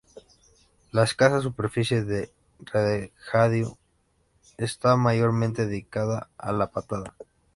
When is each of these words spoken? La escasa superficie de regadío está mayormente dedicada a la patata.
La 0.91 1.03
escasa 1.03 1.41
superficie 1.41 2.03
de 2.03 2.31
regadío 2.61 3.77
está 4.57 4.95
mayormente 4.95 5.67
dedicada 5.67 6.27
a 6.39 6.51
la 6.53 6.71
patata. 6.71 7.15